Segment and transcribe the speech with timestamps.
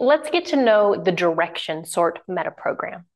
[0.00, 3.06] Let's get to know the direction sort meta program.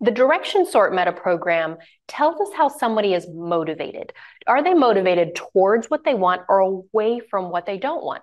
[0.00, 1.76] The direction sort meta program
[2.06, 4.14] tells us how somebody is motivated.
[4.46, 8.22] Are they motivated towards what they want or away from what they don't want?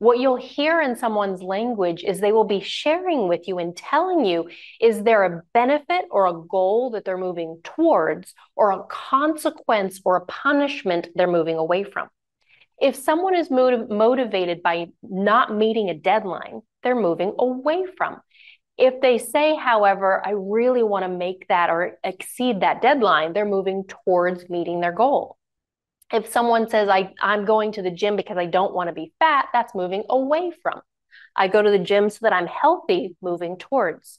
[0.00, 4.24] What you'll hear in someone's language is they will be sharing with you and telling
[4.24, 4.48] you
[4.80, 10.16] is there a benefit or a goal that they're moving towards or a consequence or
[10.16, 12.08] a punishment they're moving away from.
[12.80, 18.22] If someone is motiv- motivated by not meeting a deadline, they're moving away from.
[18.78, 23.44] If they say, however, I really want to make that or exceed that deadline, they're
[23.44, 25.36] moving towards meeting their goal.
[26.12, 29.12] If someone says, I, I'm going to the gym because I don't want to be
[29.18, 30.80] fat, that's moving away from.
[31.36, 34.18] I go to the gym so that I'm healthy, moving towards.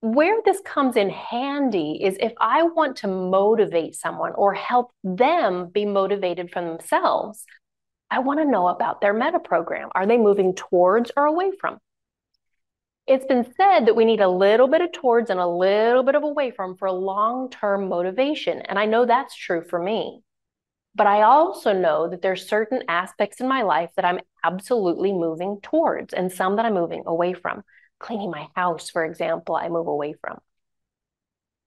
[0.00, 5.68] Where this comes in handy is if I want to motivate someone or help them
[5.68, 7.44] be motivated from themselves,
[8.10, 9.90] I want to know about their meta program.
[9.94, 11.78] Are they moving towards or away from?
[13.06, 16.14] It's been said that we need a little bit of towards and a little bit
[16.14, 18.62] of away from for long term motivation.
[18.62, 20.23] And I know that's true for me.
[20.94, 25.58] But I also know that there's certain aspects in my life that I'm absolutely moving
[25.60, 27.62] towards and some that I'm moving away from.
[27.98, 30.38] Cleaning my house, for example, I move away from.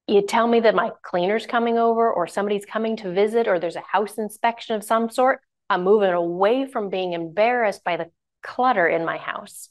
[0.08, 3.75] You tell me that my cleaner's coming over or somebody's coming to visit or there's
[3.75, 8.09] a house inspection of some sort, I'm moving away from being embarrassed by the
[8.42, 9.67] clutter in my house.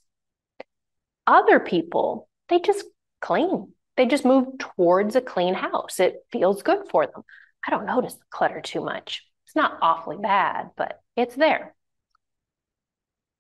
[1.27, 2.85] Other people, they just
[3.23, 3.73] clean.
[3.97, 5.99] They just move towards a clean house.
[5.99, 7.23] It feels good for them.
[7.67, 9.26] I don't notice the clutter too much.
[9.57, 11.75] Not awfully bad, but it's there.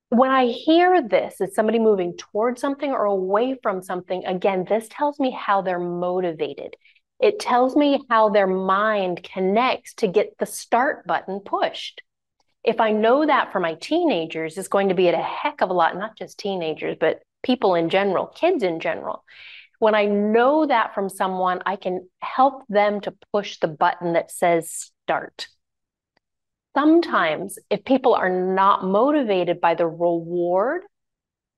[0.09, 4.25] When I hear this, is somebody moving towards something or away from something?
[4.25, 6.75] Again, this tells me how they're motivated.
[7.20, 12.00] It tells me how their mind connects to get the start button pushed.
[12.64, 15.69] If I know that for my teenagers, it's going to be at a heck of
[15.69, 19.22] a lot, not just teenagers, but people in general, kids in general.
[19.81, 24.31] When I know that from someone, I can help them to push the button that
[24.31, 25.49] says start.
[26.76, 30.82] Sometimes, if people are not motivated by the reward,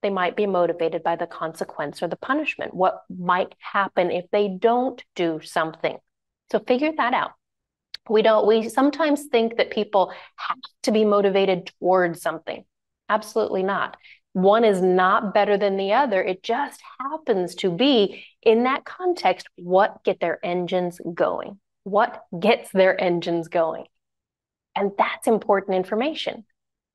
[0.02, 2.72] they might be motivated by the consequence or the punishment.
[2.72, 5.96] What might happen if they don't do something?
[6.52, 7.32] So figure that out.
[8.08, 12.64] We don't, we sometimes think that people have to be motivated towards something.
[13.08, 13.96] Absolutely not
[14.34, 16.22] one is not better than the other.
[16.22, 22.70] It just happens to be in that context what get their engines going, what gets
[22.70, 23.86] their engines going.
[24.78, 26.44] And that's important information.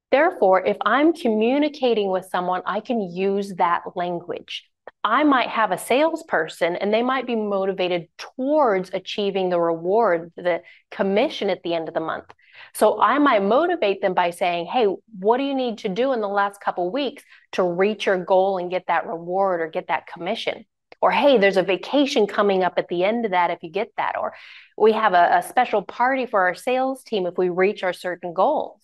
[0.10, 4.70] Therefore, if I'm communicating with someone, I can use that language.
[5.04, 10.62] I might have a salesperson and they might be motivated towards achieving the reward, the
[10.92, 12.26] commission at the end of the month.
[12.74, 14.88] So I might motivate them by saying, Hey,
[15.20, 17.24] what do you need to do in the last couple weeks
[17.54, 20.66] to reach your goal and get that reward or get that commission?
[21.04, 23.92] Or, hey, there's a vacation coming up at the end of that if you get
[23.98, 24.16] that.
[24.18, 24.34] Or
[24.78, 28.34] we have a, a special party for our sales team if we reach our certain
[28.34, 28.80] goals.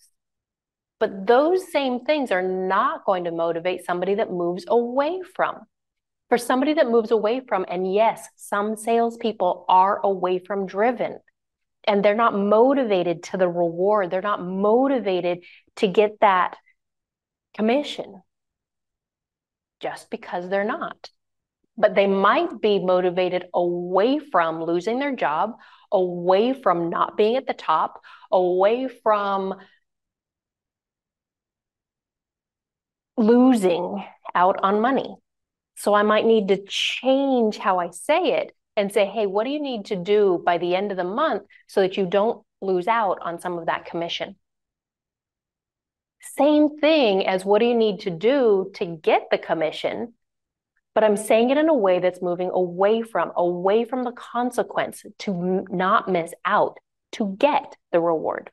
[0.98, 5.60] But those same things are not going to motivate somebody that moves away from.
[6.28, 11.20] For somebody that moves away from, and yes, some salespeople are away from driven
[11.84, 14.10] and they're not motivated to the reward.
[14.10, 15.38] They're not motivated
[15.76, 16.58] to get that
[17.54, 18.20] commission
[19.80, 21.08] just because they're not.
[21.80, 25.54] But they might be motivated away from losing their job,
[25.90, 29.54] away from not being at the top, away from
[33.16, 34.04] losing
[34.34, 35.16] out on money.
[35.76, 39.50] So I might need to change how I say it and say, hey, what do
[39.50, 42.86] you need to do by the end of the month so that you don't lose
[42.86, 44.36] out on some of that commission?
[46.20, 50.12] Same thing as what do you need to do to get the commission?
[51.00, 55.02] But I'm saying it in a way that's moving away from, away from the consequence
[55.20, 56.76] to not miss out,
[57.12, 58.50] to get the reward.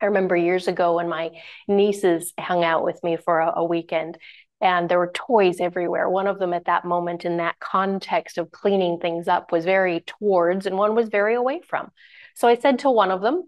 [0.00, 1.32] I remember years ago when my
[1.66, 4.16] nieces hung out with me for a, a weekend
[4.60, 6.08] and there were toys everywhere.
[6.08, 10.04] One of them at that moment in that context of cleaning things up was very
[10.06, 11.90] towards, and one was very away from.
[12.36, 13.42] So I said to one of them,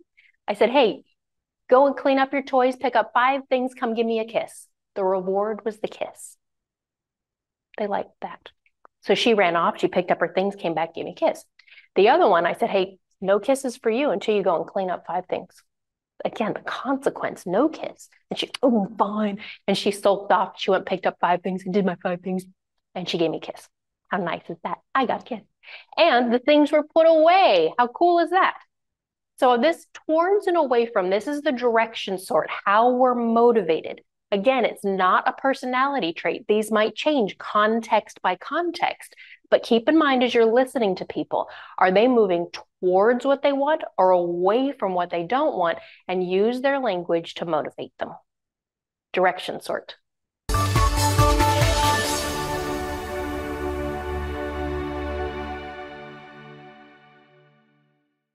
[0.48, 1.04] I said, Hey,
[1.70, 4.66] go and clean up your toys, pick up five things, come give me a kiss.
[4.96, 6.36] The reward was the kiss.
[7.78, 8.50] They liked that.
[9.02, 11.44] So she ran off, she picked up her things, came back, gave me a kiss.
[11.94, 14.90] The other one, I said, Hey, no kisses for you until you go and clean
[14.90, 15.62] up five things
[16.24, 18.08] again, the consequence, no kiss.
[18.30, 19.40] And she, oh, fine.
[19.66, 20.54] And she sulked off.
[20.56, 22.44] She went, picked up five things and did my five things.
[22.94, 23.68] And she gave me a kiss.
[24.08, 24.78] How nice is that?
[24.94, 25.42] I got a kiss.
[25.96, 27.72] And the things were put away.
[27.78, 28.56] How cool is that?
[29.38, 34.00] So this towards and away from, this is the direction sort, how we're motivated.
[34.34, 36.44] Again, it's not a personality trait.
[36.48, 39.14] These might change context by context.
[39.48, 41.48] But keep in mind as you're listening to people,
[41.78, 42.48] are they moving
[42.80, 45.78] towards what they want or away from what they don't want?
[46.08, 48.10] And use their language to motivate them.
[49.12, 49.94] Direction sort.